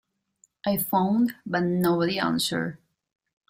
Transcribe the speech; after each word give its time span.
I 0.65 0.77
phoned 0.77 1.35
but 1.45 1.61
nobody 1.63 2.17
answered. 2.17 2.79